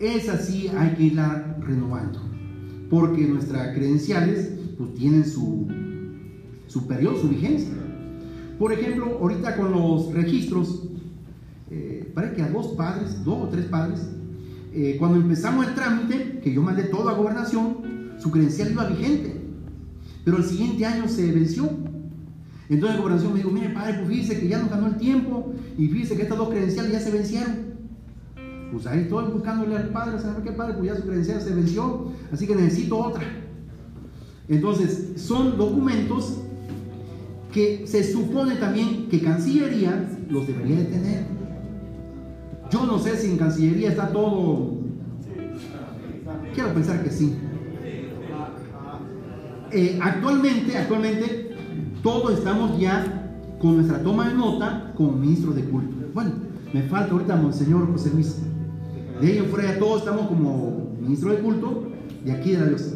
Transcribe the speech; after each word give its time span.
es 0.00 0.28
así, 0.30 0.68
hay 0.76 0.94
que 0.94 1.04
irla 1.04 1.56
renovando, 1.60 2.20
porque 2.88 3.26
nuestras 3.26 3.76
credenciales 3.76 4.50
pues 4.78 4.94
tienen 4.94 5.26
su, 5.26 5.68
su 6.66 6.86
periodo, 6.86 7.20
su 7.20 7.28
vigencia. 7.28 7.74
Por 8.58 8.72
ejemplo, 8.72 9.18
ahorita 9.20 9.56
con 9.56 9.72
los 9.72 10.12
registros, 10.12 10.88
eh, 11.70 12.10
parece 12.14 12.36
que 12.36 12.42
a 12.42 12.48
dos 12.48 12.68
padres, 12.68 13.22
dos 13.24 13.42
o 13.42 13.48
tres 13.48 13.66
padres, 13.66 14.08
eh, 14.72 14.96
cuando 14.98 15.18
empezamos 15.18 15.66
el 15.68 15.74
trámite, 15.74 16.40
que 16.42 16.52
yo 16.52 16.62
mandé 16.62 16.84
todo 16.84 17.08
a 17.10 17.14
gobernación, 17.14 18.12
su 18.18 18.30
credencial 18.30 18.72
iba 18.72 18.86
vigente, 18.86 19.36
pero 20.24 20.38
el 20.38 20.44
siguiente 20.44 20.86
año 20.86 21.08
se 21.08 21.30
venció. 21.30 21.68
Entonces 22.70 22.98
gobernación 22.98 23.32
me 23.32 23.38
dijo, 23.40 23.50
mire 23.50 23.70
padre, 23.70 23.98
pues 23.98 24.08
fíjese 24.08 24.40
que 24.40 24.48
ya 24.48 24.60
nos 24.60 24.70
ganó 24.70 24.86
el 24.86 24.96
tiempo 24.96 25.52
y 25.76 25.88
fíjese 25.88 26.16
que 26.16 26.22
estas 26.22 26.38
dos 26.38 26.50
credenciales 26.50 26.92
ya 26.92 27.00
se 27.00 27.10
vencieron. 27.10 27.70
Pues 28.72 28.86
ahí 28.86 29.00
estoy 29.00 29.32
buscándole 29.32 29.76
al 29.76 29.88
padre, 29.88 30.18
¿sabe 30.18 30.42
qué 30.44 30.52
padre? 30.52 30.74
Pues 30.74 30.86
ya 30.86 30.96
su 30.96 31.02
credencial 31.02 31.40
se 31.40 31.54
venció, 31.54 32.12
así 32.32 32.46
que 32.46 32.54
necesito 32.54 32.98
otra. 32.98 33.22
Entonces, 34.48 35.12
son 35.16 35.56
documentos 35.56 36.38
que 37.52 37.86
se 37.86 38.04
supone 38.04 38.56
también 38.56 39.08
que 39.08 39.20
Cancillería 39.20 40.08
los 40.28 40.46
debería 40.46 40.76
de 40.78 40.84
tener. 40.84 41.24
Yo 42.70 42.86
no 42.86 42.98
sé 42.98 43.16
si 43.16 43.30
en 43.30 43.38
Cancillería 43.38 43.90
está 43.90 44.12
todo... 44.12 44.78
Quiero 46.54 46.74
pensar 46.74 47.02
que 47.02 47.10
sí. 47.10 47.36
Eh, 49.72 49.98
actualmente, 50.02 50.76
actualmente, 50.76 51.56
todos 52.02 52.38
estamos 52.38 52.78
ya 52.78 53.36
con 53.60 53.76
nuestra 53.76 54.02
toma 54.02 54.28
de 54.28 54.34
nota 54.34 54.92
como 54.96 55.12
ministro 55.12 55.52
de 55.52 55.64
culto. 55.64 55.96
Bueno, 56.14 56.32
me 56.72 56.82
falta 56.82 57.12
ahorita 57.12 57.36
Monseñor 57.36 57.90
José 57.92 58.10
Luis. 58.12 58.36
De 59.20 59.38
en 59.38 59.46
fuera 59.46 59.74
ya 59.74 59.78
todos 59.78 59.98
estamos 59.98 60.28
como 60.28 60.96
ministro 60.98 61.30
de 61.30 61.38
culto 61.40 61.88
de 62.24 62.32
aquí 62.32 62.52
de 62.52 62.58
la 62.58 62.66
Dios. 62.66 62.94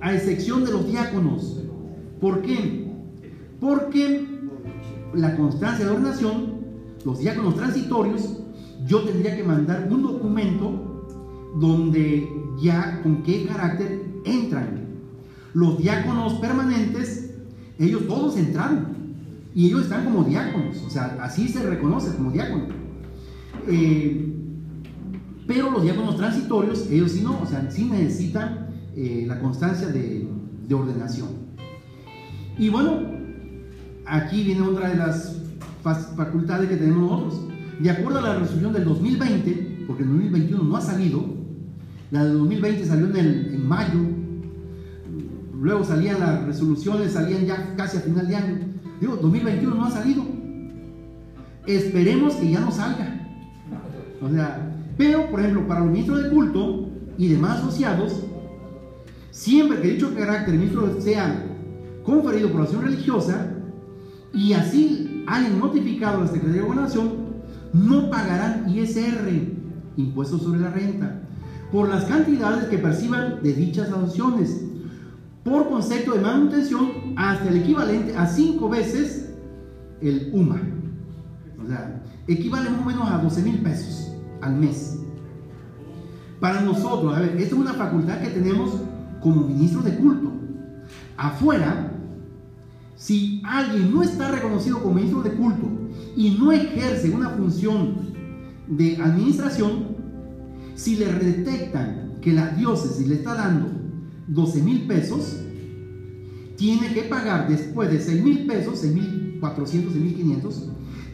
A 0.00 0.14
excepción 0.14 0.64
de 0.64 0.72
los 0.72 0.86
diáconos. 0.86 1.60
¿Por 2.20 2.42
qué? 2.42 2.86
Porque 3.60 4.26
la 5.14 5.36
constancia 5.36 5.84
de 5.84 5.90
ordenación, 5.90 6.54
los 7.04 7.18
diáconos 7.18 7.56
transitorios, 7.56 8.38
yo 8.86 9.02
tendría 9.02 9.36
que 9.36 9.42
mandar 9.42 9.88
un 9.90 10.02
documento 10.02 11.04
donde 11.58 12.28
ya 12.60 13.00
con 13.02 13.22
qué 13.24 13.46
carácter 13.46 14.02
entran. 14.24 14.86
Los 15.52 15.78
diáconos 15.78 16.34
permanentes, 16.34 17.34
ellos 17.78 18.06
todos 18.06 18.36
entraron 18.36 18.86
y 19.54 19.66
ellos 19.66 19.82
están 19.82 20.04
como 20.04 20.24
diáconos, 20.24 20.82
o 20.86 20.90
sea, 20.90 21.18
así 21.20 21.48
se 21.48 21.62
reconoce 21.62 22.14
como 22.16 22.30
diácono. 22.30 22.66
Eh, 23.68 24.31
pero 25.46 25.70
los 25.70 25.82
diáconos 25.82 26.16
transitorios, 26.16 26.88
ellos 26.90 27.12
sí 27.12 27.22
no, 27.22 27.40
o 27.40 27.46
sea, 27.46 27.70
sí 27.70 27.84
necesitan 27.84 28.68
eh, 28.94 29.24
la 29.26 29.40
constancia 29.40 29.88
de, 29.88 30.28
de 30.68 30.74
ordenación. 30.74 31.28
Y 32.58 32.68
bueno, 32.68 33.00
aquí 34.06 34.44
viene 34.44 34.62
otra 34.62 34.90
de 34.90 34.96
las 34.96 35.42
facultades 35.82 36.68
que 36.68 36.76
tenemos 36.76 37.10
nosotros. 37.10 37.48
De 37.80 37.90
acuerdo 37.90 38.18
a 38.18 38.22
la 38.22 38.38
resolución 38.38 38.72
del 38.72 38.84
2020, 38.84 39.84
porque 39.86 40.02
el 40.02 40.08
2021 40.10 40.62
no 40.62 40.76
ha 40.76 40.80
salido, 40.80 41.24
la 42.10 42.24
del 42.24 42.38
2020 42.38 42.86
salió 42.86 43.06
en, 43.06 43.16
en 43.16 43.66
mayo, 43.66 44.00
luego 45.60 45.84
salían 45.84 46.20
las 46.20 46.44
resoluciones, 46.44 47.12
salían 47.12 47.46
ya 47.46 47.74
casi 47.76 47.96
a 47.96 48.00
final 48.00 48.28
de 48.28 48.36
año. 48.36 48.58
Digo, 49.00 49.16
2021 49.16 49.74
no 49.74 49.84
ha 49.84 49.90
salido. 49.90 50.24
Esperemos 51.66 52.34
que 52.34 52.50
ya 52.50 52.60
no 52.60 52.70
salga. 52.70 53.18
O 54.20 54.28
sea, 54.28 54.71
pero, 54.96 55.30
por 55.30 55.40
ejemplo, 55.40 55.66
para 55.66 55.80
los 55.80 55.90
ministros 55.90 56.22
de 56.22 56.30
culto 56.30 56.88
y 57.16 57.28
demás 57.28 57.58
asociados, 57.58 58.24
siempre 59.30 59.80
que 59.80 59.92
dicho 59.92 60.14
carácter 60.14 60.54
ministro 60.54 61.00
sea 61.00 61.46
conferido 62.04 62.50
por 62.50 62.62
acción 62.62 62.82
religiosa 62.82 63.54
y 64.34 64.52
así 64.52 65.24
hayan 65.26 65.58
notificado 65.58 66.18
a 66.18 66.20
la 66.22 66.26
Secretaría 66.26 66.62
de 66.62 66.66
Gobernación, 66.66 67.12
no 67.72 68.10
pagarán 68.10 68.68
ISR, 68.68 69.28
impuestos 69.96 70.42
sobre 70.42 70.60
la 70.60 70.70
renta, 70.70 71.22
por 71.70 71.88
las 71.88 72.04
cantidades 72.04 72.64
que 72.64 72.78
perciban 72.78 73.42
de 73.42 73.52
dichas 73.54 73.88
adopciones, 73.88 74.64
por 75.42 75.68
concepto 75.68 76.12
de 76.12 76.20
manutención 76.20 77.14
hasta 77.16 77.48
el 77.48 77.58
equivalente 77.58 78.16
a 78.16 78.26
cinco 78.26 78.68
veces 78.68 79.30
el 80.00 80.30
UMA. 80.32 80.60
O 81.62 81.66
sea, 81.66 82.02
equivale 82.26 82.70
más 82.70 82.82
o 82.82 82.84
menos 82.84 83.10
a 83.10 83.18
12 83.18 83.42
mil 83.42 83.58
pesos 83.62 84.11
al 84.42 84.56
mes. 84.56 84.98
Para 86.40 86.60
nosotros, 86.60 87.16
a 87.16 87.20
ver, 87.20 87.36
esta 87.38 87.54
es 87.54 87.60
una 87.60 87.74
facultad 87.74 88.20
que 88.20 88.28
tenemos 88.28 88.72
como 89.20 89.46
ministros 89.46 89.84
de 89.84 89.96
culto. 89.96 90.32
Afuera, 91.16 91.92
si 92.96 93.40
alguien 93.44 93.92
no 93.92 94.02
está 94.02 94.30
reconocido 94.30 94.82
como 94.82 94.96
ministro 94.96 95.22
de 95.22 95.32
culto 95.32 95.68
y 96.16 96.36
no 96.38 96.52
ejerce 96.52 97.10
una 97.10 97.30
función 97.30 97.94
de 98.66 98.96
administración, 98.96 99.86
si 100.74 100.96
le 100.96 101.12
detectan 101.12 102.18
que 102.20 102.32
la 102.32 102.50
diócesis 102.50 103.06
le 103.06 103.16
está 103.16 103.34
dando 103.34 103.68
12 104.28 104.62
mil 104.62 104.86
pesos, 104.86 105.38
tiene 106.56 106.92
que 106.92 107.02
pagar 107.02 107.48
después 107.48 107.90
de 107.90 108.00
6 108.00 108.22
mil 108.22 108.46
pesos, 108.46 108.80
6 108.80 108.94
mil 108.94 109.36
400, 109.40 109.92
6 109.92 110.04
mil 110.04 110.14
500, 110.14 110.68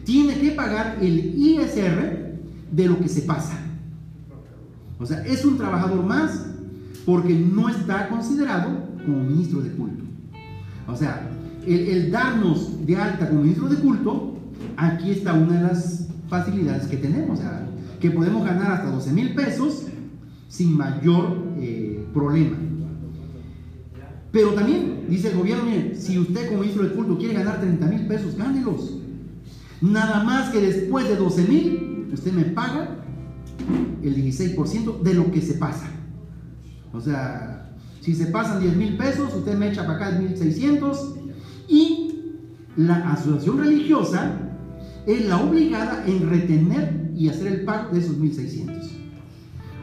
tiene 0.05 0.39
que 0.39 0.51
pagar 0.51 0.97
el 1.01 1.35
ISR 1.37 2.18
de 2.71 2.87
lo 2.87 2.99
que 2.99 3.07
se 3.07 3.21
pasa. 3.21 3.57
O 4.99 5.05
sea, 5.05 5.25
es 5.25 5.45
un 5.45 5.57
trabajador 5.57 6.03
más 6.03 6.45
porque 7.05 7.33
no 7.33 7.69
está 7.69 8.09
considerado 8.09 8.69
como 9.05 9.23
ministro 9.23 9.61
de 9.61 9.71
culto. 9.71 10.03
O 10.87 10.95
sea, 10.95 11.29
el, 11.65 12.11
darnos 12.11 12.85
de 12.85 12.97
alta 12.97 13.29
como 13.29 13.41
ministro 13.41 13.69
de 13.69 13.77
culto, 13.77 14.37
aquí 14.75 15.11
está 15.11 15.33
una 15.33 15.55
de 15.55 15.63
las 15.63 16.07
facilidades 16.27 16.87
que 16.87 16.97
tenemos, 16.97 17.39
que 17.99 18.11
podemos 18.11 18.45
ganar 18.45 18.71
hasta 18.71 18.91
12 18.91 19.11
mil 19.13 19.33
pesos 19.33 19.83
sin 20.47 20.77
mayor 20.77 21.37
eh, 21.57 22.05
problema. 22.13 22.57
Pero 24.31 24.53
también 24.53 25.05
dice 25.09 25.31
el 25.31 25.37
gobierno, 25.37 25.71
si 25.95 26.19
usted 26.19 26.47
como 26.47 26.61
ministro 26.61 26.83
de 26.83 26.93
culto 26.93 27.17
quiere 27.17 27.33
ganar 27.35 27.59
30 27.59 27.85
mil 27.87 28.07
pesos, 28.07 28.35
gánelos. 28.35 28.97
Nada 29.81 30.23
más 30.23 30.49
que 30.49 30.61
después 30.61 31.07
de 31.07 31.15
12 31.15 31.43
mil, 31.47 31.88
usted 32.11 32.31
me 32.33 32.43
paga 32.45 32.97
el 34.01 34.15
16% 34.15 35.01
de 35.01 35.13
lo 35.13 35.31
que 35.31 35.41
se 35.41 35.55
pasa. 35.55 35.87
O 36.93 36.99
sea, 36.99 37.71
si 38.01 38.15
se 38.15 38.27
pasan 38.27 38.61
10 38.61 38.75
mil 38.75 38.97
pesos, 38.97 39.33
usted 39.33 39.57
me 39.57 39.69
echa 39.69 39.85
para 39.85 40.07
acá 40.07 40.19
1.600 40.19 41.15
y 41.67 42.15
la 42.77 43.11
asociación 43.11 43.59
religiosa 43.59 44.37
es 45.05 45.27
la 45.27 45.37
obligada 45.37 46.03
en 46.05 46.29
retener 46.29 47.11
y 47.15 47.29
hacer 47.29 47.47
el 47.47 47.61
pago 47.65 47.93
de 47.93 47.99
esos 47.99 48.17
1.600. 48.17 48.89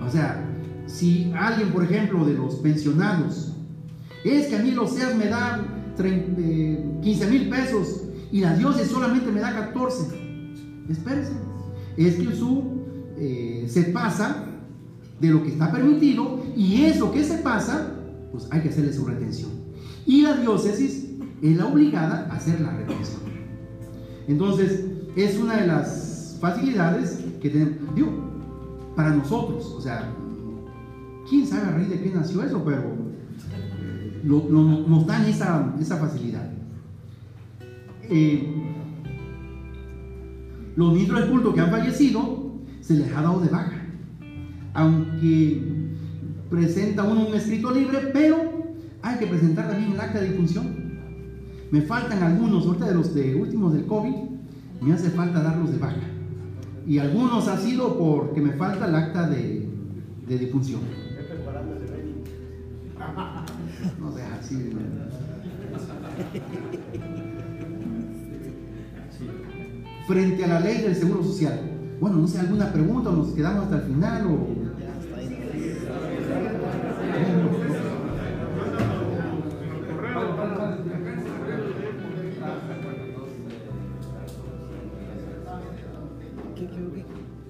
O 0.04 0.10
sea, 0.10 0.44
si 0.86 1.32
alguien, 1.36 1.70
por 1.70 1.84
ejemplo, 1.84 2.24
de 2.24 2.34
los 2.34 2.56
pensionados, 2.56 3.54
es 4.24 4.46
que 4.48 4.56
a 4.56 4.62
mí 4.62 4.70
los 4.72 4.94
SEAS 4.94 5.14
me 5.16 5.26
da 5.26 5.64
15 5.96 6.14
eh, 6.38 7.30
mil 7.30 7.48
pesos 7.48 8.02
y 8.32 8.40
la 8.40 8.54
diócesis 8.54 8.90
solamente 8.90 9.30
me 9.30 9.40
da 9.40 9.54
14, 9.54 10.84
espérese 10.88 11.45
es 11.96 12.16
que 12.16 12.34
su 12.34 12.64
eh, 13.18 13.66
se 13.68 13.84
pasa 13.84 14.44
de 15.20 15.28
lo 15.28 15.42
que 15.42 15.48
está 15.48 15.72
permitido 15.72 16.44
y 16.54 16.82
eso 16.82 17.10
que 17.10 17.24
se 17.24 17.38
pasa, 17.38 17.94
pues 18.32 18.46
hay 18.50 18.60
que 18.60 18.68
hacerle 18.68 18.92
su 18.92 19.04
retención. 19.06 19.50
Y 20.04 20.22
la 20.22 20.36
diócesis 20.36 21.06
es 21.42 21.56
la 21.56 21.66
obligada 21.66 22.28
a 22.30 22.36
hacer 22.36 22.60
la 22.60 22.76
retención. 22.76 23.22
Entonces, 24.28 24.84
es 25.16 25.38
una 25.38 25.56
de 25.56 25.66
las 25.66 26.36
facilidades 26.40 27.20
que 27.40 27.50
tenemos, 27.50 27.94
digo, 27.94 28.12
para 28.94 29.10
nosotros, 29.10 29.66
o 29.76 29.80
sea, 29.80 30.12
quién 31.28 31.46
sabe 31.46 31.68
a 31.68 31.70
raíz 31.72 31.88
de 31.88 32.00
qué 32.00 32.10
nació 32.10 32.42
eso, 32.42 32.62
pero 32.64 32.82
eh, 32.82 34.20
nos 34.24 35.06
dan 35.06 35.24
esa, 35.24 35.74
esa 35.80 35.96
facilidad. 35.96 36.50
Eh, 38.08 38.75
los 40.76 40.92
ministros 40.92 41.22
de 41.22 41.30
culto 41.30 41.54
que 41.54 41.60
han 41.60 41.70
fallecido 41.70 42.52
se 42.80 42.94
les 42.94 43.12
ha 43.12 43.22
dado 43.22 43.40
de 43.40 43.48
baja. 43.48 43.82
Aunque 44.74 45.62
presenta 46.50 47.02
uno 47.04 47.26
un 47.26 47.34
escrito 47.34 47.70
libre, 47.70 48.10
pero 48.12 48.36
hay 49.02 49.18
que 49.18 49.26
presentar 49.26 49.68
también 49.68 49.92
el 49.92 50.00
acta 50.00 50.20
de 50.20 50.28
difunción. 50.28 50.86
Me 51.70 51.80
faltan 51.82 52.22
algunos, 52.22 52.66
ahorita 52.66 52.86
de 52.86 52.94
los 52.94 53.14
de 53.14 53.34
últimos 53.34 53.72
del 53.72 53.86
COVID, 53.86 54.14
me 54.82 54.92
hace 54.92 55.10
falta 55.10 55.42
darlos 55.42 55.72
de 55.72 55.78
baja. 55.78 55.96
Y 56.86 56.98
algunos 56.98 57.48
ha 57.48 57.58
sido 57.58 57.98
porque 57.98 58.40
me 58.40 58.52
falta 58.52 58.86
el 58.86 58.94
acta 58.94 59.28
de, 59.28 59.68
de 60.28 60.38
difunción. 60.38 60.80
No 64.00 64.10
deja 64.10 64.34
así 64.40 64.72
frente 70.06 70.44
a 70.44 70.48
la 70.48 70.60
ley 70.60 70.82
del 70.82 70.94
seguro 70.94 71.22
social. 71.22 71.60
Bueno, 72.00 72.18
no 72.18 72.28
sé, 72.28 72.38
alguna 72.38 72.72
pregunta, 72.72 73.10
nos 73.10 73.28
quedamos 73.28 73.64
hasta 73.64 73.76
el 73.76 73.82
final 73.82 74.26
o. 74.26 74.66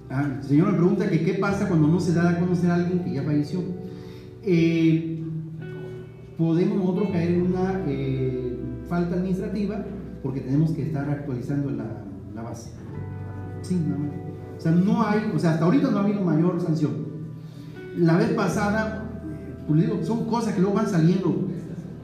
Ah, 0.08 0.38
el 0.40 0.48
señor 0.48 0.72
me 0.72 0.78
pregunta 0.78 1.10
que 1.10 1.24
qué 1.24 1.34
pasa 1.34 1.68
cuando 1.68 1.88
no 1.88 2.00
se 2.00 2.14
da 2.14 2.30
a 2.30 2.38
conocer 2.38 2.70
a 2.70 2.76
alguien 2.76 3.04
que 3.04 3.12
ya 3.12 3.22
falleció. 3.22 3.60
Eh, 4.42 5.20
podemos 6.38 6.78
nosotros 6.78 7.10
caer 7.10 7.32
en 7.32 7.42
una 7.42 7.82
eh, 7.86 8.56
falta 8.88 9.16
administrativa 9.16 9.84
porque 10.22 10.40
tenemos 10.40 10.70
que 10.70 10.82
estar 10.82 11.10
actualizando 11.10 11.70
la, 11.70 12.05
base. 12.48 12.70
Sí, 13.62 13.74
más. 13.74 14.26
O 14.56 14.60
sea, 14.60 14.72
no 14.72 15.06
hay, 15.06 15.30
o 15.34 15.38
sea, 15.38 15.52
hasta 15.52 15.64
ahorita 15.64 15.90
no 15.90 15.98
ha 15.98 16.04
habido 16.04 16.22
mayor 16.22 16.60
sanción. 16.60 16.92
La 17.98 18.16
vez 18.16 18.30
pasada, 18.30 19.04
pues 19.66 19.80
digo, 19.82 20.02
son 20.02 20.26
cosas 20.26 20.54
que 20.54 20.60
luego 20.60 20.76
van 20.76 20.88
saliendo. 20.88 21.48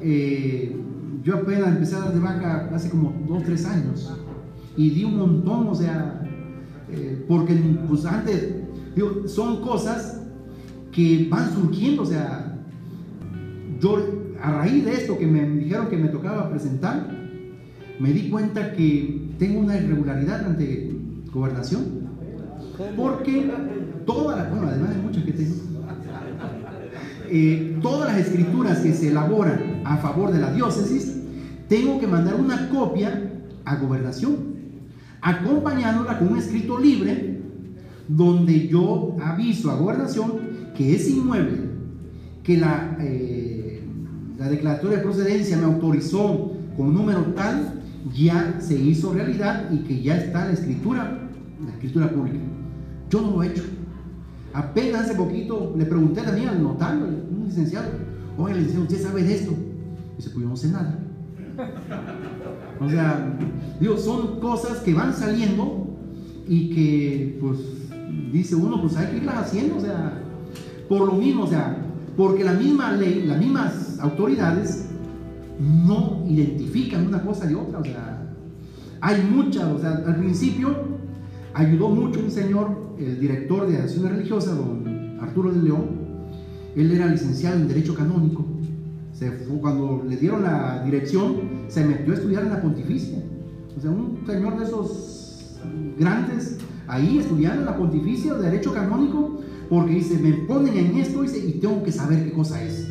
Eh, 0.00 0.76
yo 1.22 1.36
apenas 1.36 1.68
empecé 1.68 1.96
a 1.96 2.00
dar 2.00 2.14
de 2.14 2.20
vaca 2.20 2.70
hace 2.74 2.90
como 2.90 3.14
2, 3.28 3.44
3 3.44 3.66
años 3.66 4.12
y 4.76 4.90
di 4.90 5.04
un 5.04 5.18
montón, 5.18 5.68
o 5.68 5.74
sea, 5.74 6.20
eh, 6.90 7.24
porque 7.28 7.54
pues 7.88 8.04
antes, 8.04 8.54
digo, 8.94 9.28
son 9.28 9.62
cosas 9.62 10.20
que 10.90 11.28
van 11.30 11.52
surgiendo, 11.52 12.02
o 12.02 12.06
sea, 12.06 12.58
yo 13.80 13.98
a 14.40 14.52
raíz 14.52 14.84
de 14.84 14.92
esto 14.92 15.18
que 15.18 15.26
me 15.26 15.48
dijeron 15.48 15.88
que 15.88 15.96
me 15.96 16.08
tocaba 16.08 16.50
presentar, 16.50 17.08
me 17.98 18.12
di 18.12 18.30
cuenta 18.30 18.72
que 18.72 19.21
tengo 19.42 19.58
una 19.58 19.76
irregularidad 19.76 20.46
ante 20.46 20.88
gobernación, 21.32 21.82
porque 22.96 23.50
todas 24.06 24.38
las, 24.38 24.50
bueno, 24.50 24.68
además 24.68 24.90
de 24.90 25.02
muchas 25.02 25.24
que 25.24 25.32
tengo, 25.32 25.56
eh, 27.28 27.76
todas 27.82 28.12
las 28.12 28.24
escrituras 28.24 28.78
que 28.78 28.92
se 28.92 29.08
elaboran 29.08 29.82
a 29.84 29.96
favor 29.96 30.30
de 30.30 30.38
la 30.38 30.52
diócesis, 30.52 31.22
tengo 31.68 31.98
que 31.98 32.06
mandar 32.06 32.36
una 32.36 32.68
copia 32.68 33.32
a 33.64 33.76
gobernación 33.78 34.52
acompañándola 35.20 36.20
con 36.20 36.28
un 36.28 36.38
escrito 36.38 36.78
libre 36.78 37.40
donde 38.06 38.68
yo 38.68 39.16
aviso 39.20 39.72
a 39.72 39.74
gobernación 39.74 40.34
que 40.76 40.94
ese 40.94 41.10
inmueble 41.10 41.58
que 42.44 42.58
la, 42.58 42.96
eh, 43.00 43.82
la 44.38 44.48
declaratoria 44.48 44.98
de 44.98 45.02
procedencia 45.02 45.56
me 45.56 45.64
autorizó 45.64 46.52
con 46.76 46.94
número 46.94 47.22
tal, 47.34 47.82
ya 48.14 48.56
se 48.60 48.74
hizo 48.74 49.12
realidad 49.12 49.70
y 49.70 49.78
que 49.78 50.02
ya 50.02 50.16
está 50.16 50.46
la 50.46 50.52
escritura, 50.52 51.28
la 51.64 51.70
escritura 51.72 52.10
pública. 52.10 52.38
Yo 53.10 53.20
no 53.20 53.30
lo 53.32 53.42
he 53.42 53.48
hecho. 53.48 53.62
Apenas 54.52 55.02
hace 55.02 55.14
poquito 55.14 55.74
le 55.76 55.84
pregunté 55.84 56.22
también 56.22 56.48
al 56.48 56.62
notario, 56.62 57.04
un 57.04 57.44
licenciado, 57.46 57.88
oye, 58.36 58.54
licenciado, 58.54 58.84
¿usted 58.84 59.02
sabe 59.02 59.22
de 59.22 59.34
esto? 59.34 59.52
Y 59.52 60.16
dice, 60.16 60.30
pues 60.30 60.42
yo 60.42 60.48
no 60.48 60.56
sé 60.56 60.68
nada. 60.68 60.98
O 62.80 62.88
sea, 62.88 63.38
digo, 63.80 63.96
son 63.96 64.40
cosas 64.40 64.78
que 64.78 64.94
van 64.94 65.14
saliendo 65.14 65.86
y 66.48 66.70
que, 66.70 67.38
pues, 67.40 67.58
dice 68.32 68.56
uno, 68.56 68.80
pues 68.80 68.96
hay 68.96 69.06
que 69.06 69.16
irlas 69.18 69.36
haciendo, 69.36 69.76
o 69.76 69.80
sea, 69.80 70.18
por 70.88 71.06
lo 71.06 71.12
mismo, 71.12 71.44
o 71.44 71.46
sea, 71.46 71.76
porque 72.16 72.44
la 72.44 72.54
misma 72.54 72.92
ley, 72.92 73.24
las 73.26 73.38
mismas 73.38 73.98
autoridades 74.00 74.91
no 75.62 76.24
identifican 76.28 77.06
una 77.06 77.22
cosa 77.22 77.46
de 77.46 77.54
otra, 77.54 77.78
o 77.78 77.84
sea, 77.84 78.34
hay 79.00 79.22
muchas, 79.22 79.64
o 79.64 79.78
sea, 79.78 80.02
al 80.06 80.16
principio 80.16 80.74
ayudó 81.54 81.88
mucho 81.88 82.20
un 82.20 82.30
señor, 82.30 82.94
el 82.98 83.20
director 83.20 83.68
de 83.68 83.78
acciones 83.78 84.12
religiosas, 84.12 84.56
don 84.56 85.18
Arturo 85.20 85.52
de 85.52 85.62
León, 85.62 86.02
él 86.74 86.90
era 86.90 87.06
licenciado 87.06 87.56
en 87.56 87.68
Derecho 87.68 87.94
Canónico, 87.94 88.46
cuando 89.60 90.04
le 90.08 90.16
dieron 90.16 90.42
la 90.42 90.82
dirección, 90.84 91.36
se 91.68 91.84
metió 91.84 92.12
a 92.12 92.16
estudiar 92.16 92.44
en 92.44 92.50
la 92.50 92.62
pontificia. 92.62 93.18
O 93.76 93.80
sea, 93.80 93.90
un 93.90 94.18
señor 94.26 94.58
de 94.58 94.64
esos 94.64 95.58
grandes 95.98 96.58
ahí 96.88 97.18
estudiando 97.18 97.60
en 97.60 97.66
la 97.66 97.76
pontificia 97.76 98.34
de 98.34 98.50
derecho 98.50 98.72
canónico, 98.72 99.40
porque 99.68 99.94
dice, 99.94 100.18
me 100.18 100.32
ponen 100.46 100.76
en 100.76 100.96
esto 100.96 101.24
y 101.24 101.52
tengo 101.60 101.82
que 101.82 101.92
saber 101.92 102.24
qué 102.24 102.32
cosa 102.32 102.62
es. 102.62 102.88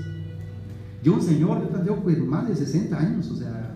Yo, 1.03 1.13
un 1.13 1.21
señor, 1.21 1.69
yo 1.85 1.95
pues, 1.97 2.19
más 2.19 2.47
de 2.47 2.55
60 2.55 2.97
años, 2.97 3.29
o 3.31 3.35
sea, 3.35 3.73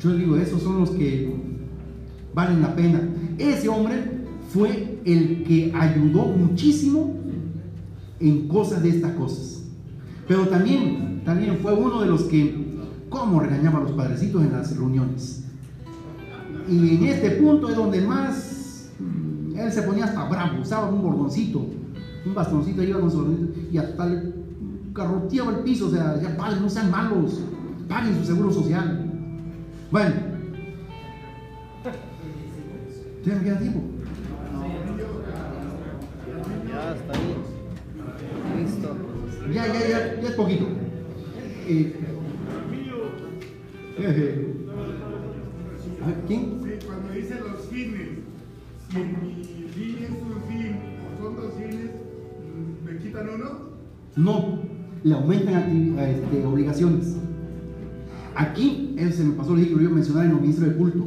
yo 0.00 0.14
digo, 0.14 0.36
esos 0.36 0.62
son 0.62 0.80
los 0.80 0.90
que 0.90 1.34
valen 2.32 2.62
la 2.62 2.74
pena. 2.74 3.00
Ese 3.38 3.68
hombre 3.68 4.20
fue 4.48 5.00
el 5.04 5.44
que 5.44 5.72
ayudó 5.74 6.26
muchísimo 6.26 7.16
en 8.20 8.48
cosas 8.48 8.82
de 8.82 8.90
estas 8.90 9.12
cosas. 9.14 9.64
Pero 10.28 10.46
también, 10.48 11.22
también 11.24 11.58
fue 11.58 11.74
uno 11.74 12.00
de 12.00 12.06
los 12.06 12.22
que, 12.24 12.78
¿cómo 13.08 13.40
regañaba 13.40 13.78
a 13.78 13.82
los 13.82 13.92
padrecitos 13.92 14.42
en 14.42 14.52
las 14.52 14.76
reuniones? 14.76 15.44
Y 16.68 16.94
en 16.94 17.04
este 17.04 17.32
punto 17.32 17.68
es 17.68 17.74
donde 17.74 18.00
más 18.02 18.92
él 19.56 19.72
se 19.72 19.82
ponía 19.82 20.04
hasta 20.04 20.28
bravo, 20.28 20.60
usaba 20.62 20.88
un 20.88 21.02
bordoncito, 21.02 21.66
un 22.24 22.34
bastoncito, 22.34 22.82
iba 22.82 23.00
con 23.00 23.10
su 23.10 23.50
y 23.70 23.76
hasta 23.76 24.06
le 24.06 24.39
garroteaba 24.92 25.52
el 25.52 25.58
piso, 25.58 25.86
o 25.86 25.90
sea, 25.90 26.20
ya 26.20 26.36
padres, 26.36 26.60
no 26.60 26.68
sean 26.68 26.90
malos, 26.90 27.40
paguen 27.88 28.16
su 28.16 28.24
seguro 28.24 28.50
social. 28.52 29.06
Bueno, 29.90 30.14
¿ya 33.24 33.34
me 33.34 33.42
queda 33.42 33.58
tiempo? 33.58 33.80
Ya 36.68 36.94
está 36.94 37.12
ahí. 37.12 37.36
Listo. 38.62 38.96
Ya, 39.52 39.66
ya, 39.66 39.80
ya, 39.80 40.20
ya 40.20 40.28
es 40.28 40.34
poquito. 40.34 40.66
Eh, 41.66 41.96
eh, 43.98 44.56
ver, 46.06 46.16
¿Quién? 46.26 46.60
Sí, 46.62 46.86
cuando 46.86 47.12
dice 47.12 47.40
los 47.40 47.66
fines, 47.66 48.08
si 48.88 48.98
mi 48.98 49.68
fin 49.68 49.96
es 50.04 50.10
un 50.10 50.42
fin 50.48 50.76
o 51.04 51.22
son 51.22 51.36
dos 51.36 51.54
fines, 51.54 51.90
¿me 52.84 52.98
quitan 52.98 53.28
uno? 53.28 53.70
No, 54.16 54.59
le 55.02 55.14
aumentan 55.14 55.98
este, 55.98 56.44
obligaciones. 56.44 57.16
Aquí, 58.34 58.96
se 59.12 59.24
me 59.24 59.34
pasó, 59.34 59.54
le 59.54 59.62
dije, 59.62 59.74
lo 59.74 59.82
iba 59.82 59.90
a 59.90 59.94
mencionar 59.94 60.24
en 60.26 60.32
los 60.32 60.40
ministros 60.40 60.68
de 60.68 60.76
culto. 60.76 61.04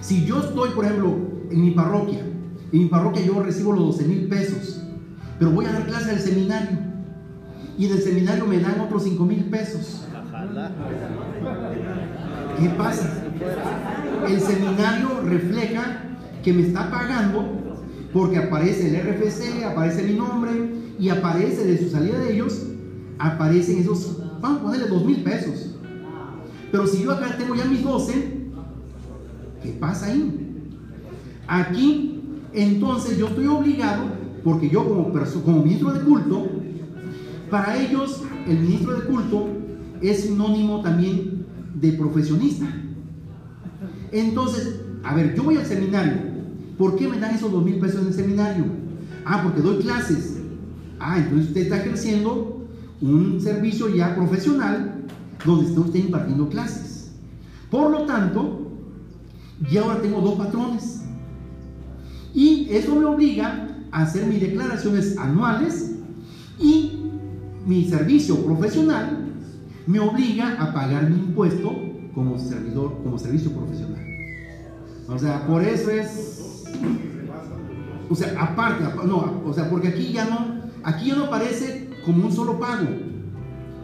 Si 0.00 0.24
yo 0.24 0.40
estoy, 0.40 0.70
por 0.70 0.84
ejemplo, 0.84 1.16
en 1.50 1.60
mi 1.60 1.70
parroquia, 1.72 2.20
en 2.72 2.78
mi 2.78 2.86
parroquia 2.86 3.24
yo 3.24 3.42
recibo 3.42 3.72
los 3.72 3.96
12 3.96 4.08
mil 4.08 4.28
pesos, 4.28 4.82
pero 5.38 5.50
voy 5.50 5.66
a 5.66 5.72
dar 5.72 5.86
clase 5.86 6.10
al 6.10 6.20
seminario, 6.20 6.78
y 7.78 7.86
en 7.86 7.92
el 7.92 8.02
seminario 8.02 8.46
me 8.46 8.58
dan 8.58 8.80
otros 8.80 9.04
5 9.04 9.24
mil 9.24 9.44
pesos. 9.44 10.02
¿Qué 12.58 12.68
pasa? 12.70 13.24
El 14.28 14.40
seminario 14.40 15.20
refleja 15.24 16.02
que 16.42 16.52
me 16.52 16.62
está 16.62 16.90
pagando 16.90 17.44
porque 18.12 18.38
aparece 18.38 18.88
el 18.88 19.02
RFC, 19.02 19.64
aparece 19.64 20.04
mi 20.04 20.14
nombre 20.14 20.52
y 20.98 21.08
aparece 21.10 21.64
de 21.64 21.78
su 21.78 21.90
salida 21.90 22.18
de 22.18 22.32
ellos, 22.32 22.62
aparecen 23.18 23.78
esos, 23.78 24.18
vamos 24.40 24.60
a 24.60 24.62
ponerle 24.62 24.88
dos 24.88 25.04
mil 25.04 25.22
pesos. 25.22 25.70
Pero 26.70 26.86
si 26.86 27.02
yo 27.02 27.12
acá 27.12 27.36
tengo 27.38 27.54
ya 27.54 27.64
mis 27.64 27.82
12, 27.82 28.12
¿qué 29.62 29.70
pasa 29.80 30.06
ahí? 30.06 30.46
Aquí, 31.46 32.20
entonces 32.52 33.18
yo 33.18 33.28
estoy 33.28 33.46
obligado, 33.46 34.04
porque 34.42 34.68
yo 34.68 34.84
como, 34.84 35.12
como 35.44 35.62
ministro 35.62 35.92
de 35.92 36.00
culto, 36.00 36.46
para 37.50 37.76
ellos 37.76 38.22
el 38.46 38.58
ministro 38.60 38.94
de 38.94 39.06
culto 39.06 39.48
es 40.02 40.22
sinónimo 40.22 40.82
también 40.82 41.46
de 41.74 41.92
profesionista. 41.92 42.66
Entonces, 44.12 44.80
a 45.04 45.14
ver, 45.14 45.34
yo 45.34 45.44
voy 45.44 45.56
al 45.56 45.66
seminario. 45.66 46.36
¿Por 46.78 46.96
qué 46.96 47.08
me 47.08 47.18
dan 47.18 47.34
esos 47.34 47.50
dos 47.50 47.64
mil 47.64 47.78
pesos 47.78 48.02
en 48.02 48.08
el 48.08 48.14
seminario? 48.14 48.64
Ah, 49.24 49.40
porque 49.42 49.60
doy 49.60 49.78
clases. 49.78 50.38
Ah, 50.98 51.18
entonces 51.18 51.48
usted 51.48 51.62
está 51.62 51.78
ejerciendo 51.78 52.55
un 53.00 53.40
servicio 53.40 53.88
ya 53.94 54.14
profesional 54.14 55.04
donde 55.44 55.66
está 55.66 55.80
usted 55.80 55.98
impartiendo 56.00 56.48
clases. 56.48 57.10
Por 57.70 57.90
lo 57.90 58.02
tanto, 58.06 58.70
ya 59.70 59.82
ahora 59.82 60.00
tengo 60.00 60.20
dos 60.20 60.34
patrones. 60.34 61.02
Y 62.34 62.68
eso 62.70 62.94
me 62.96 63.04
obliga 63.06 63.68
a 63.90 64.02
hacer 64.02 64.26
mis 64.26 64.40
declaraciones 64.40 65.16
anuales 65.18 65.92
y 66.60 66.92
mi 67.66 67.84
servicio 67.88 68.44
profesional 68.44 69.24
me 69.86 70.00
obliga 70.00 70.56
a 70.60 70.72
pagar 70.72 71.08
mi 71.10 71.16
impuesto 71.16 71.72
como 72.14 72.38
servidor, 72.38 72.98
como 73.02 73.18
servicio 73.18 73.52
profesional. 73.52 74.02
O 75.08 75.18
sea, 75.18 75.46
por 75.46 75.62
eso 75.62 75.90
es, 75.90 76.64
o 78.08 78.14
sea, 78.14 78.34
aparte, 78.40 78.84
apa- 78.84 79.04
no, 79.04 79.42
o 79.44 79.52
sea, 79.52 79.68
porque 79.70 79.88
aquí 79.88 80.12
ya 80.12 80.24
no, 80.26 80.62
aquí 80.82 81.08
ya 81.08 81.16
no 81.16 81.24
aparece 81.24 81.85
como 82.06 82.26
un 82.26 82.32
solo 82.32 82.58
pago. 82.58 82.86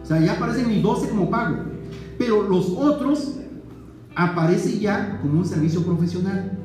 O 0.01 0.05
sea, 0.05 0.19
ya 0.19 0.33
aparecen 0.33 0.67
mis 0.67 0.81
12 0.81 1.09
como 1.09 1.29
pago. 1.29 1.57
Pero 2.17 2.47
los 2.47 2.69
otros 2.69 3.35
aparece 4.15 4.79
ya 4.79 5.19
como 5.21 5.39
un 5.39 5.45
servicio 5.45 5.83
profesional. 5.83 6.57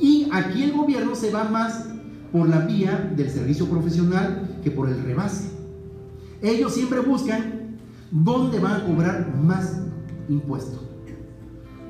Y 0.00 0.28
aquí 0.32 0.64
el 0.64 0.72
gobierno 0.72 1.14
se 1.14 1.30
va 1.30 1.44
más 1.44 1.86
por 2.32 2.48
la 2.48 2.66
vía 2.66 3.12
del 3.16 3.30
servicio 3.30 3.66
profesional 3.66 4.58
que 4.64 4.70
por 4.70 4.88
el 4.88 5.02
rebase. 5.04 5.50
Ellos 6.42 6.72
siempre 6.72 7.00
buscan 7.00 7.78
dónde 8.10 8.58
van 8.58 8.80
a 8.80 8.84
cobrar 8.84 9.34
más 9.36 9.80
impuesto. 10.28 10.80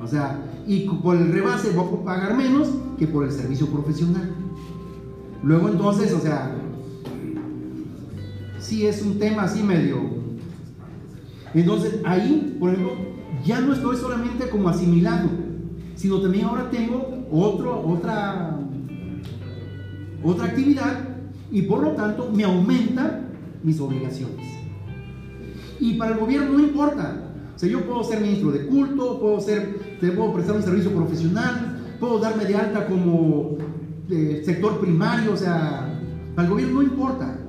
O 0.03 0.07
sea, 0.07 0.43
y 0.67 0.89
por 1.03 1.17
el 1.17 1.33
rebase 1.33 1.71
voy 1.71 1.87
a 1.87 2.05
pagar 2.05 2.37
menos 2.37 2.69
que 2.99 3.07
por 3.07 3.25
el 3.25 3.31
servicio 3.31 3.69
profesional. 3.69 4.35
Luego 5.43 5.69
entonces, 5.69 6.13
o 6.13 6.21
sea, 6.21 6.62
sí 8.73 8.87
es 8.87 9.03
un 9.03 9.19
tema 9.19 9.43
así 9.43 9.63
medio. 9.63 9.99
Entonces 11.53 12.01
ahí, 12.05 12.57
por 12.59 12.71
ejemplo, 12.71 12.95
ya 13.45 13.61
no 13.61 13.75
estoy 13.75 13.99
solamente 13.99 14.49
como 14.49 14.71
asimilado, 14.71 15.29
sino 15.95 16.23
también 16.23 16.47
ahora 16.47 16.71
tengo 16.71 17.27
otro, 17.31 17.87
otra, 17.87 18.59
otra 20.25 20.47
actividad 20.47 21.07
y 21.51 21.63
por 21.63 21.83
lo 21.83 21.91
tanto 21.91 22.31
me 22.33 22.45
aumenta 22.45 23.21
mis 23.63 23.79
obligaciones. 23.79 24.47
Y 25.79 25.95
para 25.95 26.13
el 26.13 26.21
gobierno 26.21 26.53
no 26.53 26.61
importa. 26.61 27.29
O 27.55 27.59
sea, 27.59 27.69
yo 27.69 27.85
puedo 27.85 28.03
ser 28.03 28.23
ministro 28.23 28.53
de 28.53 28.67
culto, 28.67 29.21
puedo 29.21 29.39
ser, 29.41 29.99
puedo 30.01 30.33
prestar 30.33 30.57
un 30.57 30.63
servicio 30.63 30.93
profesional, 30.93 31.79
puedo 32.01 32.19
darme 32.19 32.47
de 32.47 32.57
alta 32.57 32.87
como 32.87 33.59
eh, 34.09 34.41
sector 34.47 34.81
primario, 34.81 35.35
o 35.35 35.37
sea, 35.37 35.95
para 36.35 36.49
el 36.49 36.55
gobierno 36.55 36.77
no 36.77 36.83
importa. 36.83 37.42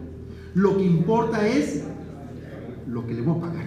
Lo 0.55 0.77
que 0.77 0.83
importa 0.83 1.47
es 1.47 1.83
lo 2.87 3.05
que 3.05 3.13
le 3.13 3.21
voy 3.21 3.37
a 3.37 3.41
pagar. 3.41 3.65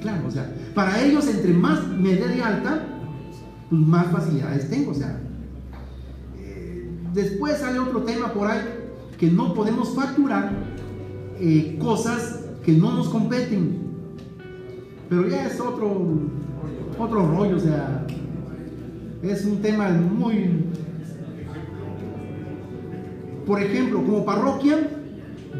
Claro, 0.00 0.26
o 0.26 0.30
sea, 0.30 0.50
para 0.74 1.02
ellos 1.02 1.26
entre 1.28 1.52
más 1.52 1.86
me 1.88 2.14
dé 2.14 2.42
alta, 2.42 2.86
pues 3.68 3.82
más 3.82 4.06
facilidades 4.06 4.70
tengo, 4.70 4.92
o 4.92 4.94
sea. 4.94 5.20
Eh, 6.38 6.90
después 7.12 7.58
sale 7.58 7.78
otro 7.78 8.02
tema 8.02 8.32
por 8.32 8.48
ahí 8.48 8.60
que 9.18 9.30
no 9.30 9.54
podemos 9.54 9.94
facturar 9.94 10.52
eh, 11.40 11.76
cosas 11.80 12.40
que 12.64 12.72
no 12.72 12.92
nos 12.94 13.08
competen. 13.08 13.86
Pero 15.08 15.28
ya 15.28 15.46
es 15.46 15.60
otro, 15.60 16.04
otro 16.98 17.28
rollo, 17.28 17.56
o 17.56 17.60
sea, 17.60 18.06
es 19.22 19.44
un 19.44 19.62
tema 19.62 19.88
muy... 19.90 20.64
Por 23.46 23.62
ejemplo, 23.62 24.02
como 24.02 24.24
parroquia, 24.24 24.90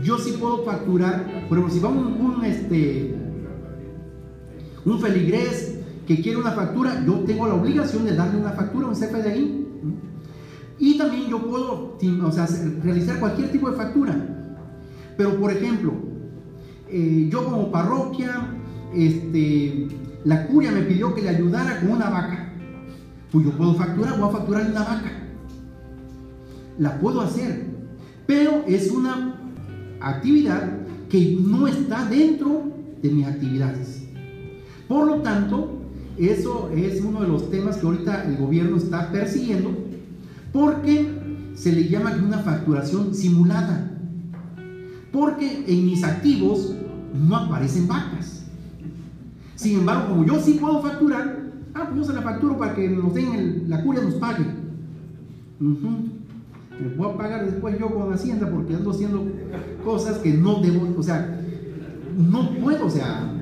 yo 0.03 0.19
sí 0.19 0.33
puedo 0.39 0.65
facturar, 0.65 1.47
ejemplo, 1.59 1.75
si 1.75 1.81
va 1.81 1.89
un, 1.89 2.21
un, 2.21 2.45
este, 2.45 3.15
un 4.85 5.01
feligrés 5.01 5.81
que 6.07 6.23
quiere 6.23 6.39
una 6.39 6.53
factura, 6.53 7.05
yo 7.05 7.21
tengo 7.21 7.47
la 7.47 7.55
obligación 7.55 8.05
de 8.05 8.15
darle 8.15 8.41
una 8.41 8.53
factura, 8.53 8.87
un 8.87 8.95
CFDI. 8.95 9.67
Y 10.79 10.99
también 10.99 11.29
yo 11.29 11.43
puedo 11.43 11.99
o 12.23 12.33
sea, 12.33 12.47
realizar 12.83 13.19
cualquier 13.19 13.51
tipo 13.51 13.71
de 13.71 13.77
factura. 13.77 14.15
Pero, 15.17 15.41
por 15.41 15.51
ejemplo, 15.51 15.93
eh, 16.89 17.29
yo 17.31 17.45
como 17.45 17.73
parroquia, 17.73 18.55
este, 18.95 19.89
la 20.25 20.47
curia 20.47 20.71
me 20.71 20.83
pidió 20.83 21.15
que 21.15 21.23
le 21.23 21.31
ayudara 21.31 21.81
con 21.81 21.91
una 21.93 22.11
vaca. 22.11 22.53
Pues 23.33 23.45
yo 23.45 23.53
puedo 23.53 23.75
facturar, 23.75 24.19
voy 24.19 24.29
a 24.29 24.33
facturar 24.33 24.71
una 24.71 24.85
vaca. 24.85 25.13
La 26.79 26.99
puedo 27.01 27.23
hacer. 27.23 27.67
Pero 28.27 28.63
es 28.67 28.91
una 28.91 29.46
actividad 30.09 30.71
que 31.09 31.39
no 31.41 31.67
está 31.67 32.05
dentro 32.09 32.65
de 33.03 33.11
mis 33.11 33.27
actividades. 33.27 34.05
Por 34.89 35.07
lo 35.07 35.17
tanto, 35.17 35.83
eso 36.17 36.71
es 36.75 37.03
uno 37.03 37.23
de 37.23 37.29
los 37.29 37.51
temas 37.51 37.77
que 37.77 37.87
ahorita 37.87 38.25
el 38.25 38.37
gobierno 38.37 38.77
está 38.77 39.11
persiguiendo 39.11 39.71
porque 40.53 41.07
se 41.55 41.73
le 41.73 41.89
llama 41.89 42.17
una 42.25 42.39
facturación 42.39 43.15
simulada. 43.15 43.93
Porque 45.13 45.65
en 45.67 45.87
mis 45.87 46.05
activos 46.05 46.75
no 47.15 47.37
aparecen 47.37 47.89
vacas. 47.89 48.45
Sin 49.55 49.81
embargo, 49.81 50.11
como 50.11 50.27
yo 50.27 50.41
sí 50.41 50.59
puedo 50.61 50.83
facturar, 50.83 51.51
ah, 51.75 51.87
pues 51.89 52.01
yo 52.01 52.05
se 52.05 52.13
la 52.13 52.23
facturo 52.23 52.59
para 52.59 52.75
que 52.75 52.89
nos 52.89 53.15
den 53.15 53.65
la 53.69 53.83
curia 53.83 54.03
nos 54.03 54.15
pague. 54.15 54.45
Me 56.79 56.91
puedo 56.91 57.17
pagar 57.17 57.47
después 57.47 57.79
yo 57.79 57.89
con 57.89 58.13
Hacienda 58.13 58.51
porque 58.51 58.75
ando 58.75 58.91
haciendo 58.91 59.25
cosas 59.83 60.19
que 60.19 60.35
no 60.35 60.61
debo, 60.61 60.95
o 60.99 61.03
sea, 61.03 61.41
no 62.17 62.51
puedo, 62.51 62.87
o 62.87 62.91
sea, 62.91 63.33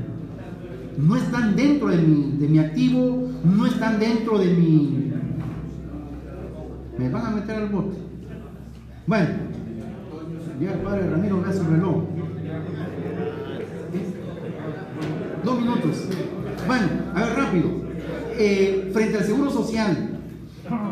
no 0.97 1.17
están 1.17 1.57
dentro 1.57 1.89
de 1.89 1.97
mi, 1.99 2.37
de 2.39 2.49
mi 2.49 2.59
activo, 2.59 3.29
no 3.45 3.67
están 3.67 3.99
dentro 3.99 4.39
de 4.39 4.47
mi... 4.47 5.13
Me 6.97 7.09
van 7.09 7.27
a 7.27 7.31
meter 7.31 7.57
al 7.57 7.69
bote. 7.71 7.97
Bueno, 9.07 9.29
ya 10.61 10.73
el 10.73 10.79
padre 10.79 11.11
Ramiro 11.11 11.43
ve 11.43 11.53
su 11.53 11.65
reloj. 11.65 12.05
Dos 15.45 15.61
minutos. 15.61 16.09
Bueno, 16.69 16.87
a 17.15 17.25
ver, 17.25 17.37
rápido. 17.37 17.69
Eh, 18.39 18.91
frente 18.93 19.19
al 19.19 19.25
seguro 19.25 19.51
social, 19.51 20.21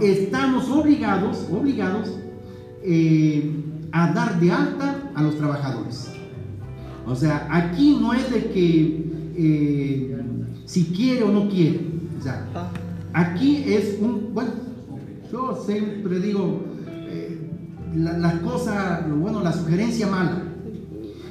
estamos 0.01 0.69
obligados, 0.69 1.49
obligados 1.51 2.22
eh, 2.85 3.51
a 3.93 4.13
dar 4.13 4.41
de 4.41 4.51
alta 4.51 5.11
a 5.15 5.23
los 5.23 5.37
trabajadores. 5.37 6.11
O 7.07 7.15
sea, 7.15 7.49
aquí 7.51 7.99
no 8.01 8.13
es 8.15 8.31
de 8.33 8.51
que 8.51 9.13
eh, 9.37 10.23
si 10.65 10.87
quiere 10.87 11.23
o 11.25 11.33
no 11.33 11.49
quiere. 11.49 11.81
O 12.19 12.23
sea, 12.23 12.47
aquí 13.13 13.65
es 13.67 13.99
un, 14.01 14.31
bueno, 14.33 14.51
yo 15.31 15.63
siempre 15.67 16.21
digo, 16.21 16.63
eh, 17.09 17.39
la, 17.95 18.19
la, 18.19 18.41
cosa, 18.41 19.07
bueno, 19.09 19.43
la 19.43 19.53
sugerencia 19.53 20.07
mala. 20.07 20.43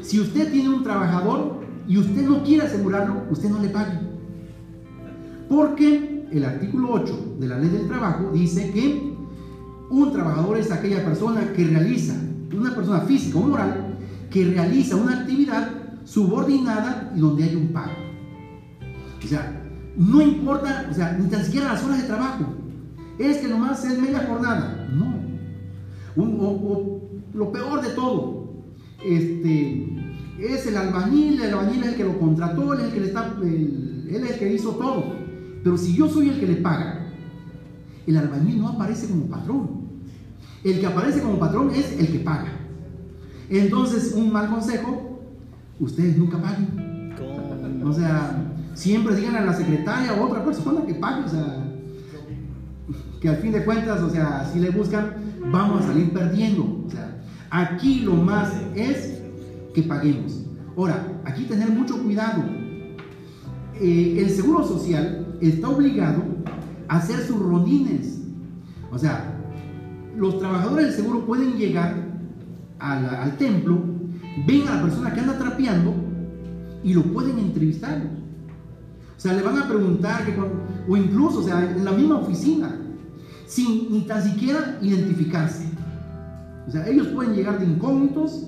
Si 0.02 0.20
usted 0.20 0.52
tiene 0.52 0.70
un 0.70 0.84
trabajador 0.84 1.62
y 1.88 1.98
usted 1.98 2.28
no 2.28 2.44
quiere 2.44 2.64
asegurarlo, 2.66 3.24
usted 3.30 3.50
no 3.50 3.60
le 3.60 3.70
pague. 3.70 4.00
Porque 5.48 6.28
el 6.32 6.46
artículo 6.46 6.94
8 6.94 7.36
de 7.40 7.48
la 7.48 7.60
ley 7.60 7.70
del 7.70 7.88
trabajo 7.88 8.32
dice 8.34 8.72
que 8.72 9.11
un 9.92 10.12
trabajador 10.12 10.58
es 10.58 10.72
aquella 10.72 11.04
persona 11.04 11.52
que 11.54 11.66
realiza, 11.66 12.16
una 12.54 12.74
persona 12.74 13.02
física 13.02 13.38
o 13.38 13.42
moral, 13.42 13.98
que 14.30 14.46
realiza 14.46 14.96
una 14.96 15.20
actividad 15.20 15.70
subordinada 16.06 17.12
y 17.16 17.20
donde 17.20 17.44
hay 17.44 17.56
un 17.56 17.68
pago. 17.68 17.92
O 19.24 19.28
sea, 19.28 19.64
no 19.98 20.22
importa, 20.22 20.88
o 20.90 20.94
sea, 20.94 21.14
ni 21.14 21.30
tan 21.30 21.44
siquiera 21.44 21.74
las 21.74 21.84
horas 21.84 22.02
de 22.02 22.08
trabajo. 22.08 22.46
Es 23.20 23.38
que 23.38 23.48
nomás 23.48 23.84
es 23.86 24.00
media 24.00 24.26
jornada. 24.28 24.88
No. 24.94 25.14
o, 26.18 27.02
lo 27.34 27.52
peor 27.52 27.82
de 27.82 27.90
todo, 27.90 28.50
este, 29.06 29.88
es 30.40 30.68
el 30.68 30.76
albañil, 30.76 31.42
el 31.42 31.54
albañil 31.54 31.84
es 31.84 31.90
el 31.90 31.96
que 31.96 32.04
lo 32.04 32.20
contrató, 32.20 32.74
es 32.74 32.84
el 32.84 32.92
que, 32.92 33.00
le 33.00 33.08
está, 33.08 33.34
él 33.42 34.10
es 34.10 34.32
el 34.32 34.40
que 34.40 34.54
hizo 34.54 34.72
todo. 34.72 35.16
Pero 35.64 35.78
si 35.78 35.96
yo 35.96 36.10
soy 36.10 36.30
el 36.30 36.40
que 36.40 36.48
le 36.48 36.56
paga, 36.56 37.08
el 38.08 38.18
albañil 38.18 38.60
no 38.60 38.70
aparece 38.70 39.08
como 39.08 39.26
patrón. 39.26 39.81
El 40.64 40.80
que 40.80 40.86
aparece 40.86 41.22
como 41.22 41.40
patrón 41.40 41.72
es 41.72 41.98
el 42.00 42.12
que 42.12 42.20
paga. 42.20 42.52
Entonces, 43.50 44.14
un 44.14 44.32
mal 44.32 44.50
consejo, 44.50 45.20
ustedes 45.80 46.18
nunca 46.18 46.42
paguen. 46.42 47.14
O 47.84 47.92
sea, 47.92 48.54
siempre 48.74 49.16
digan 49.16 49.36
a 49.36 49.42
la 49.42 49.54
secretaria 49.54 50.14
o 50.14 50.26
otra 50.26 50.44
persona 50.46 50.86
que 50.86 50.96
pague, 50.96 51.26
o 51.26 51.30
sea, 51.30 51.66
que 53.20 53.30
al 53.30 53.38
fin 53.38 53.52
de 53.52 53.66
cuentas, 53.66 54.02
o 54.02 54.10
sea, 54.10 54.50
si 54.52 54.60
le 54.60 54.70
buscan, 54.70 55.14
vamos 55.52 55.82
a 55.84 55.88
salir 55.88 56.14
perdiendo. 56.14 56.84
O 56.86 56.90
sea, 56.90 57.22
aquí 57.50 58.02
lo 58.02 58.16
más 58.16 58.52
es 58.76 59.22
que 59.74 59.84
paguemos. 59.84 60.44
Ahora, 60.78 61.22
aquí 61.26 61.44
tener 61.46 61.70
mucho 61.70 62.02
cuidado. 62.02 62.44
Eh, 63.80 64.18
el 64.20 64.30
Seguro 64.30 64.64
Social 64.66 65.38
está 65.42 65.70
obligado 65.70 66.24
a 66.88 66.98
hacer 66.98 67.20
sus 67.20 67.40
rondines. 67.40 68.20
O 68.92 68.98
sea, 68.98 69.41
los 70.18 70.40
trabajadores 70.40 70.88
del 70.88 70.96
seguro 70.96 71.26
pueden 71.26 71.54
llegar 71.58 71.96
al 72.80 73.38
templo, 73.38 73.80
ven 74.48 74.68
a 74.68 74.76
la 74.76 74.82
persona 74.82 75.14
que 75.14 75.20
anda 75.20 75.38
trapeando 75.38 75.94
y 76.84 76.94
lo 76.94 77.04
pueden 77.04 77.38
entrevistar. 77.38 78.02
O 79.18 79.20
sea, 79.20 79.34
le 79.34 79.44
van 79.44 79.60
a 79.60 79.68
preguntar, 79.68 80.24
o 80.88 80.98
incluso, 80.98 81.40
o 81.40 81.44
sea, 81.44 81.76
en 81.76 81.86
la 81.86 81.92
misma 81.92 82.18
oficina, 82.18 82.76
sin 83.46 83.92
ni 83.92 84.02
tan 84.02 84.24
siquiera 84.24 84.80
identificarse. 84.82 85.66
O 86.68 86.72
sea, 86.72 86.88
ellos 86.88 87.08
pueden 87.08 87.36
llegar 87.36 87.60
de 87.60 87.66
incógnitos, 87.66 88.48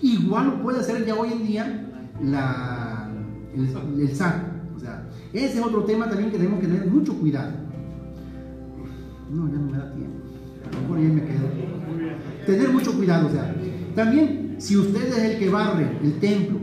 igual 0.00 0.46
lo 0.46 0.62
puede 0.62 0.80
hacer 0.80 1.04
ya 1.04 1.14
hoy 1.14 1.32
en 1.32 1.46
día 1.46 1.90
la, 2.22 3.10
el, 3.54 4.00
el 4.00 4.16
SAT. 4.16 4.36
O 4.76 4.78
sea, 4.78 5.06
ese 5.32 5.58
es 5.58 5.64
otro 5.64 5.84
tema 5.84 6.08
también 6.08 6.30
que 6.30 6.38
tenemos 6.38 6.60
que 6.60 6.66
tener 6.66 6.86
mucho 6.86 7.14
cuidado. 7.18 7.52
No, 9.30 9.48
ya 9.48 9.58
no 9.58 9.70
me 9.70 9.78
da 9.78 9.92
tiempo. 9.92 10.20
Por 10.88 10.98
ahí 10.98 11.04
me 11.04 11.24
quedo. 11.24 11.48
Tener 12.46 12.72
mucho 12.72 12.92
cuidado, 12.94 13.28
o 13.28 13.30
sea, 13.30 13.54
también 13.94 14.56
si 14.58 14.76
usted 14.76 15.08
es 15.08 15.18
el 15.18 15.38
que 15.38 15.48
barre 15.48 15.98
el 16.02 16.18
templo, 16.20 16.58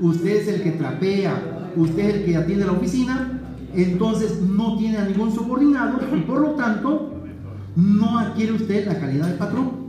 usted 0.00 0.36
es 0.36 0.48
el 0.48 0.62
que 0.62 0.72
trapea, 0.72 1.70
usted 1.76 2.08
es 2.08 2.14
el 2.16 2.24
que 2.24 2.36
atiende 2.36 2.64
la 2.64 2.72
oficina, 2.72 3.40
entonces 3.74 4.40
no 4.40 4.76
tiene 4.76 4.98
a 4.98 5.04
ningún 5.04 5.32
subordinado 5.32 5.98
y 6.14 6.20
por 6.20 6.40
lo 6.40 6.50
tanto 6.50 7.12
no 7.76 8.18
adquiere 8.18 8.52
usted 8.52 8.86
la 8.86 8.98
calidad 8.98 9.28
de 9.28 9.34
patrón. 9.34 9.82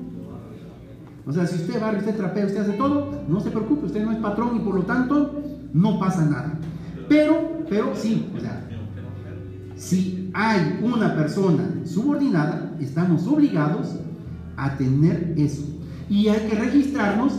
O 1.25 1.31
sea, 1.31 1.47
si 1.47 1.55
usted 1.55 1.79
barre, 1.79 1.99
usted 1.99 2.15
trapea, 2.15 2.45
usted 2.45 2.59
hace 2.59 2.73
todo, 2.73 3.23
no 3.27 3.39
se 3.39 3.49
preocupe, 3.49 3.85
usted 3.85 4.03
no 4.03 4.11
es 4.11 4.17
patrón 4.17 4.57
y 4.57 4.59
por 4.59 4.75
lo 4.75 4.83
tanto 4.83 5.41
no 5.73 5.99
pasa 5.99 6.25
nada. 6.25 6.59
Pero, 7.07 7.63
pero 7.69 7.95
sí, 7.95 8.29
o 8.35 8.39
sea, 8.39 8.67
si 9.75 10.29
hay 10.33 10.79
una 10.81 11.15
persona 11.15 11.63
subordinada, 11.85 12.72
estamos 12.83 13.25
obligados 13.27 13.95
a 14.57 14.77
tener 14.77 15.33
eso. 15.37 15.63
Y 16.09 16.27
hay 16.27 16.47
que 16.47 16.55
registrarnos 16.55 17.33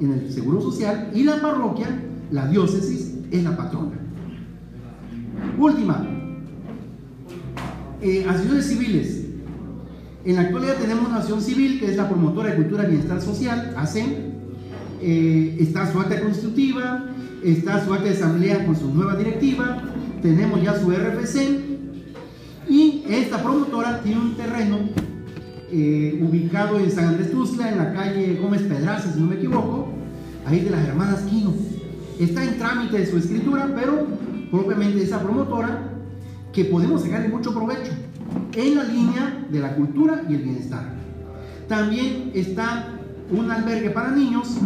en 0.00 0.12
el 0.12 0.32
Seguro 0.32 0.60
Social 0.60 1.10
y 1.14 1.24
la 1.24 1.40
parroquia, 1.40 1.88
la 2.30 2.46
diócesis, 2.46 3.14
es 3.30 3.44
la 3.44 3.56
patrona. 3.56 3.92
Última, 5.58 6.06
eh, 8.00 8.24
asociaciones 8.28 8.66
civiles. 8.66 9.20
En 10.24 10.36
la 10.36 10.42
actualidad 10.42 10.76
tenemos 10.76 11.06
una 11.06 11.16
asociación 11.16 11.42
civil 11.42 11.80
que 11.80 11.90
es 11.90 11.96
la 11.96 12.08
promotora 12.08 12.50
de 12.50 12.56
cultura 12.56 12.84
y 12.84 12.88
bienestar 12.88 13.20
social, 13.20 13.74
ACEN. 13.76 14.34
Eh, 15.00 15.56
está 15.60 15.90
su 15.90 16.00
acta 16.00 16.20
constitutiva, 16.20 17.10
está 17.42 17.84
su 17.84 17.92
acta 17.92 18.08
de 18.08 18.14
asamblea 18.14 18.64
con 18.64 18.74
su 18.74 18.92
nueva 18.94 19.16
directiva, 19.16 19.82
tenemos 20.22 20.62
ya 20.62 20.78
su 20.80 20.90
RFC 20.90 21.63
esta 23.08 23.42
promotora 23.42 24.00
tiene 24.02 24.20
un 24.20 24.34
terreno 24.34 24.78
eh, 25.70 26.18
ubicado 26.22 26.78
en 26.78 26.90
San 26.90 27.06
Andrés 27.06 27.30
Tuzla, 27.30 27.70
en 27.70 27.78
la 27.78 27.92
calle 27.92 28.38
Gómez 28.40 28.62
Pedraza, 28.62 29.12
si 29.12 29.20
no 29.20 29.26
me 29.26 29.36
equivoco, 29.36 29.88
ahí 30.46 30.60
de 30.60 30.70
las 30.70 30.86
hermanas 30.86 31.22
Quino. 31.22 31.52
Está 32.18 32.44
en 32.44 32.58
trámite 32.58 32.98
de 32.98 33.06
su 33.06 33.18
escritura, 33.18 33.70
pero 33.74 34.06
propiamente 34.50 35.02
esa 35.02 35.20
promotora 35.20 35.90
que 36.52 36.64
podemos 36.66 37.02
sacarle 37.02 37.28
mucho 37.28 37.52
provecho 37.52 37.90
en 38.54 38.76
la 38.76 38.84
línea 38.84 39.46
de 39.50 39.58
la 39.58 39.74
cultura 39.74 40.22
y 40.28 40.34
el 40.34 40.42
bienestar. 40.42 40.94
También 41.68 42.30
está 42.34 42.88
un 43.30 43.50
albergue 43.50 43.90
para 43.90 44.10
niños 44.12 44.56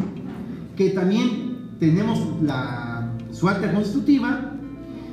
que 0.77 0.91
también 0.91 1.77
tenemos 1.81 2.43
la, 2.43 3.13
su 3.33 3.49
acta 3.49 3.73
constitutiva, 3.73 4.53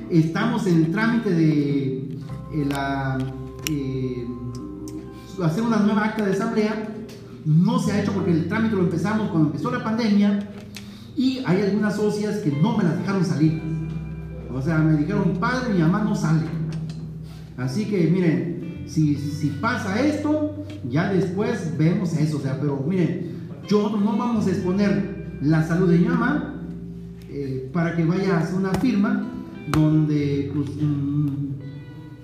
estamos 0.09 0.67
en 0.67 0.91
trámite 0.91 1.29
de 1.31 1.94
hacer 5.43 5.63
una 5.63 5.77
nueva 5.77 6.05
acta 6.05 6.25
de 6.25 6.33
asamblea, 6.33 6.89
no 7.45 7.79
se 7.79 7.91
ha 7.91 8.01
hecho 8.01 8.11
porque 8.11 8.31
el 8.31 8.47
trámite 8.47 8.75
lo 8.75 8.81
empezamos 8.81 9.29
cuando 9.29 9.49
empezó 9.49 9.71
la 9.71 9.83
pandemia 9.83 10.49
y 11.15 11.39
hay 11.45 11.61
algunas 11.61 11.95
socias 11.95 12.37
que 12.39 12.51
no 12.51 12.77
me 12.77 12.83
las 12.83 12.97
dejaron 12.97 13.23
salir. 13.23 13.61
O 14.53 14.61
sea, 14.61 14.79
me 14.79 14.97
dijeron, 14.97 15.37
padre, 15.39 15.73
mi 15.73 15.81
mamá 15.81 16.03
no 16.03 16.15
sale. 16.15 16.41
Así 17.57 17.85
que 17.85 18.09
miren, 18.09 18.83
si, 18.87 19.15
si 19.15 19.49
pasa 19.49 20.01
esto, 20.01 20.65
ya 20.89 21.11
después 21.11 21.77
vemos 21.77 22.13
eso. 22.13 22.37
O 22.37 22.41
sea, 22.41 22.59
pero 22.59 22.83
miren, 22.87 23.49
yo 23.67 23.89
no 23.89 24.17
vamos 24.17 24.47
a 24.47 24.51
exponer 24.51 25.37
la 25.41 25.63
salud 25.63 25.89
de 25.89 25.99
mi 25.99 26.05
mamá 26.05 26.55
eh, 27.29 27.69
para 27.73 27.95
que 27.95 28.05
vaya 28.05 28.35
a 28.35 28.39
hacer 28.39 28.55
una 28.55 28.73
firma 28.73 29.25
donde, 29.67 30.51
pues, 30.53 30.69
mm, 30.81 31.54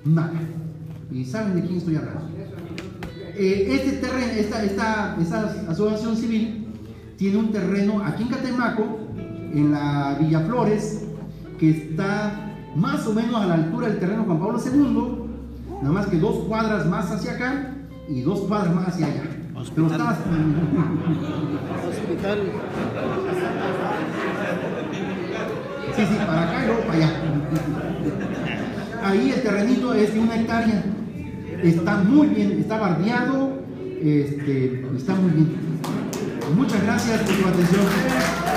nada. 0.06 0.40
Y 1.12 1.26
saben 1.26 1.56
de 1.56 1.62
quién 1.62 1.78
estoy 1.78 1.96
hablando. 1.96 2.30
Eh, 3.36 3.68
este 3.70 3.98
terreno, 3.98 4.32
esta, 4.34 4.64
esta, 4.64 5.18
esta 5.20 5.66
asociación 5.70 6.16
civil 6.18 6.68
tiene 7.18 7.38
un 7.38 7.52
terreno 7.52 8.02
aquí 8.04 8.24
en 8.24 8.30
Catemaco, 8.30 9.00
en 9.54 9.72
la 9.72 10.18
Villa 10.20 10.42
Flores, 10.42 11.06
que 11.60 11.70
está 11.72 12.52
más 12.76 13.06
o 13.08 13.14
menos 13.14 13.36
a 13.36 13.46
la 13.46 13.54
altura 13.56 13.88
del 13.88 14.00
terreno 14.00 14.24
Juan 14.24 14.40
Pablo 14.40 14.60
II, 14.64 15.82
nada 15.82 15.94
más 15.94 16.08
que 16.08 16.18
dos 16.18 16.46
cuadras 16.48 16.88
más 16.88 17.12
hacia 17.12 17.34
acá 17.34 17.76
y 18.08 18.22
dos 18.22 18.42
cuadras 18.42 18.74
más 18.74 18.88
hacia 18.90 19.08
allá. 19.08 19.24
Pero 19.76 19.88
está... 19.88 20.18
Hospital. 21.88 22.40
Sí, 25.96 26.06
sí, 26.06 26.16
para 26.26 26.44
acá 26.44 26.64
y 26.64 26.68
luego 26.68 26.82
para 26.82 26.94
allá. 26.98 28.51
Ahí 29.04 29.32
el 29.36 29.42
terrenito 29.42 29.94
es 29.94 30.14
de 30.14 30.20
una 30.20 30.36
hectárea. 30.36 30.84
Está 31.64 31.98
muy 31.98 32.28
bien, 32.28 32.52
está 32.60 32.78
bardeado, 32.78 33.62
este, 34.02 34.84
está 34.96 35.16
muy 35.16 35.32
bien. 35.32 35.56
Muchas 36.56 36.84
gracias 36.84 37.22
por 37.22 37.36
su 37.36 37.48
atención. 37.48 38.51